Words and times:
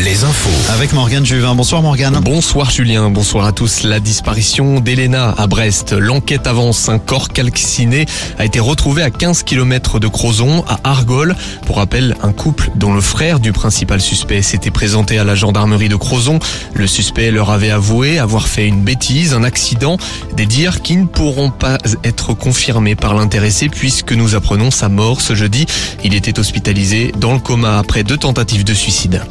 Les 0.00 0.22
infos. 0.24 0.72
Avec 0.74 0.92
Morgane 0.92 1.24
Juvin. 1.24 1.54
Bonsoir 1.54 1.80
Morgane. 1.80 2.20
Bonsoir 2.20 2.70
Julien, 2.70 3.08
bonsoir 3.08 3.46
à 3.46 3.52
tous. 3.52 3.84
La 3.84 4.00
disparition 4.00 4.80
d'Elena 4.80 5.34
à 5.38 5.46
Brest. 5.46 5.92
L'enquête 5.92 6.46
avance. 6.46 6.90
Un 6.90 6.98
corps 6.98 7.30
calciné 7.30 8.04
a 8.38 8.44
été 8.44 8.60
retrouvé 8.60 9.02
à 9.02 9.08
15 9.08 9.44
km 9.44 9.98
de 9.98 10.08
Crozon, 10.08 10.62
à 10.68 10.80
Argol. 10.84 11.34
Pour 11.64 11.76
rappel, 11.76 12.16
un 12.22 12.32
couple 12.32 12.70
dont 12.74 12.92
le 12.92 13.00
frère 13.00 13.40
du 13.40 13.52
principal 13.52 14.02
suspect 14.02 14.42
s'était 14.42 14.70
présenté 14.70 15.18
à 15.18 15.24
la 15.24 15.34
gendarmerie 15.34 15.88
de 15.88 15.96
Crozon. 15.96 16.38
Le 16.74 16.86
suspect 16.86 17.30
leur 17.30 17.48
avait 17.48 17.70
avoué 17.70 18.18
avoir 18.18 18.48
fait 18.48 18.66
une 18.66 18.82
bêtise, 18.82 19.32
un 19.32 19.42
accident, 19.42 19.96
des 20.34 20.44
dires 20.44 20.82
qui 20.82 20.98
ne 20.98 21.06
pourront 21.06 21.50
pas 21.50 21.78
être 22.04 22.34
confirmés 22.34 22.94
par 22.94 23.14
l'intéressé 23.14 23.70
puisque 23.70 24.12
nous 24.12 24.34
apprenons 24.34 24.70
sa 24.70 24.90
mort 24.90 25.22
ce 25.22 25.34
jeudi. 25.34 25.64
Il 26.04 26.14
était 26.14 26.38
hospitalisé 26.38 27.12
dans 27.18 27.32
le 27.32 27.40
coma 27.40 27.78
après 27.78 28.02
deux 28.02 28.18
tentatives 28.18 28.64
de 28.64 28.74
suicide. 28.74 29.22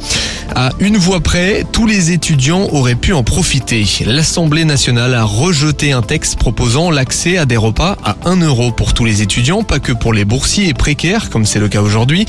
À 0.54 0.70
une 0.78 0.96
voix 0.96 1.20
près, 1.20 1.64
tous 1.70 1.86
les 1.86 2.12
étudiants 2.12 2.68
auraient 2.72 2.94
pu 2.94 3.12
en 3.12 3.22
profiter. 3.22 3.84
L'Assemblée 4.06 4.64
nationale 4.64 5.14
a 5.14 5.24
rejeté 5.24 5.92
un 5.92 6.02
texte 6.02 6.38
proposant 6.38 6.90
l'accès 6.90 7.36
à 7.36 7.44
des 7.44 7.56
repas 7.56 7.98
à 8.04 8.16
1 8.24 8.36
euro 8.36 8.70
pour 8.70 8.94
tous 8.94 9.04
les 9.04 9.22
étudiants, 9.22 9.64
pas 9.64 9.80
que 9.80 9.92
pour 9.92 10.12
les 10.14 10.24
boursiers 10.24 10.68
et 10.68 10.74
précaires, 10.74 11.28
comme 11.28 11.44
c'est 11.44 11.58
le 11.58 11.68
cas 11.68 11.82
aujourd'hui. 11.82 12.26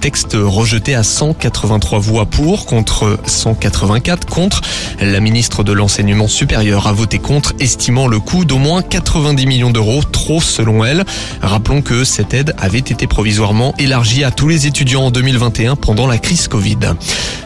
Texte 0.00 0.36
rejeté 0.40 0.94
à 0.94 1.02
183 1.02 1.98
voix 1.98 2.26
pour, 2.26 2.66
contre 2.66 3.18
184 3.26 4.26
contre. 4.26 4.60
La 5.00 5.20
ministre 5.20 5.64
de 5.64 5.72
l'Enseignement 5.72 6.28
supérieur 6.28 6.86
a 6.86 6.92
voté 6.92 7.18
contre, 7.18 7.54
estimant 7.58 8.06
le 8.06 8.20
coût 8.20 8.44
d'au 8.44 8.58
moins 8.58 8.82
90 8.82 9.46
millions 9.46 9.70
d'euros, 9.70 10.02
trop 10.04 10.40
selon 10.40 10.84
elle. 10.84 11.04
Rappelons 11.42 11.82
que 11.82 12.04
cette 12.04 12.34
aide 12.34 12.54
avait 12.58 12.78
été 12.78 13.06
provisoirement 13.06 13.74
élargie 13.78 14.22
à 14.22 14.30
tous 14.30 14.48
les 14.48 14.66
étudiants 14.66 15.06
en 15.06 15.10
2021 15.10 15.76
pendant 15.76 16.06
la 16.06 16.18
crise 16.18 16.46
Covid. 16.46 16.78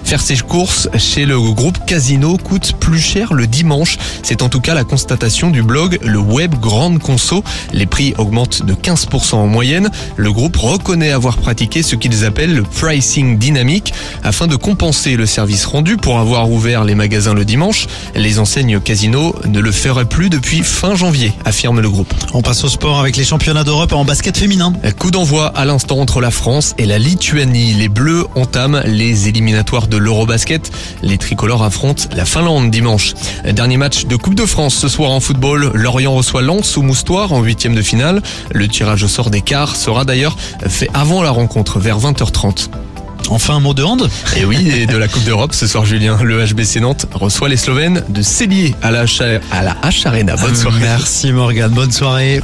Faire 0.08 0.22
ses 0.22 0.38
courses 0.38 0.88
chez 0.96 1.26
le 1.26 1.38
groupe 1.38 1.84
Casino 1.84 2.38
coûte 2.38 2.72
plus 2.80 2.98
cher 2.98 3.34
le 3.34 3.46
dimanche. 3.46 3.98
C'est 4.22 4.40
en 4.40 4.48
tout 4.48 4.62
cas 4.62 4.72
la 4.72 4.84
constatation 4.84 5.50
du 5.50 5.62
blog 5.62 5.98
Le 6.02 6.18
Web 6.18 6.54
Grande 6.54 6.98
Conso. 6.98 7.44
Les 7.74 7.84
prix 7.84 8.14
augmentent 8.16 8.62
de 8.62 8.72
15% 8.72 9.34
en 9.34 9.46
moyenne. 9.46 9.90
Le 10.16 10.32
groupe 10.32 10.56
reconnaît 10.56 11.12
avoir 11.12 11.36
pratiqué 11.36 11.82
ce 11.82 11.94
qu'ils 11.94 12.24
appellent 12.24 12.54
le 12.54 12.62
pricing 12.62 13.36
dynamique 13.36 13.92
afin 14.24 14.46
de 14.46 14.56
compenser 14.56 15.14
le 15.14 15.26
service 15.26 15.66
rendu 15.66 15.98
pour 15.98 16.18
avoir 16.18 16.50
ouvert 16.50 16.84
les 16.84 16.94
magasins 16.94 17.34
le 17.34 17.44
dimanche. 17.44 17.86
Les 18.14 18.38
enseignes 18.38 18.80
Casino 18.80 19.34
ne 19.44 19.60
le 19.60 19.72
feraient 19.72 20.06
plus 20.06 20.30
depuis 20.30 20.62
fin 20.62 20.94
janvier, 20.94 21.34
affirme 21.44 21.80
le 21.80 21.90
groupe. 21.90 22.14
On 22.32 22.40
passe 22.40 22.64
au 22.64 22.68
sport 22.70 22.98
avec 22.98 23.18
les 23.18 23.24
championnats 23.24 23.62
d'Europe 23.62 23.92
en 23.92 24.06
basket 24.06 24.38
féminin. 24.38 24.72
Coup 24.98 25.10
d'envoi 25.10 25.48
à 25.48 25.66
l'instant 25.66 25.98
entre 25.98 26.22
la 26.22 26.30
France 26.30 26.74
et 26.78 26.86
la 26.86 26.98
Lituanie. 26.98 27.74
Les 27.74 27.90
Bleus 27.90 28.24
entament 28.36 28.80
les 28.86 29.28
éliminatoires 29.28 29.86
de 29.86 29.97
l'Eurobasket. 29.98 30.70
Les 31.02 31.18
tricolores 31.18 31.62
affrontent 31.62 32.04
la 32.14 32.24
Finlande 32.24 32.70
dimanche. 32.70 33.14
Dernier 33.44 33.76
match 33.76 34.06
de 34.06 34.16
Coupe 34.16 34.34
de 34.34 34.46
France 34.46 34.74
ce 34.74 34.88
soir 34.88 35.10
en 35.10 35.20
football. 35.20 35.70
Lorient 35.74 36.14
reçoit 36.14 36.42
Lens 36.42 36.76
ou 36.76 36.82
Moustoir 36.82 37.32
en 37.32 37.42
huitième 37.42 37.74
de 37.74 37.82
finale. 37.82 38.22
Le 38.52 38.68
tirage 38.68 39.02
au 39.02 39.08
sort 39.08 39.30
des 39.30 39.40
quarts 39.40 39.76
sera 39.76 40.04
d'ailleurs 40.04 40.36
fait 40.66 40.88
avant 40.94 41.22
la 41.22 41.30
rencontre 41.30 41.78
vers 41.78 41.98
20h30. 41.98 42.68
Enfin 43.30 43.56
un 43.56 43.60
mot 43.60 43.74
de 43.74 43.82
hand? 43.82 44.08
Et 44.36 44.44
oui, 44.44 44.70
et 44.74 44.86
de 44.86 44.96
la 44.96 45.06
Coupe 45.06 45.24
d'Europe 45.24 45.54
ce 45.54 45.66
soir 45.66 45.84
Julien. 45.84 46.18
Le 46.22 46.44
HBC 46.44 46.80
Nantes 46.80 47.06
reçoit 47.12 47.48
les 47.48 47.56
Slovènes 47.56 48.02
de 48.08 48.22
Célier 48.22 48.74
à 48.82 48.90
la, 48.90 49.04
H 49.04 49.40
à 49.50 49.62
la 49.62 49.74
H 49.82 50.06
Arena. 50.06 50.36
Bonne 50.36 50.56
soirée. 50.56 50.80
Merci 50.80 51.32
Morgane, 51.32 51.72
bonne 51.72 51.92
soirée. 51.92 52.40